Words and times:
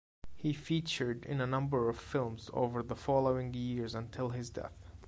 He 0.35 0.51
featured 0.51 1.25
in 1.25 1.39
a 1.39 1.45
number 1.45 1.87
of 1.87 1.99
films 1.99 2.49
over 2.53 2.81
the 2.81 2.95
following 2.95 3.53
years 3.53 3.93
until 3.93 4.29
his 4.29 4.49
death. 4.49 4.87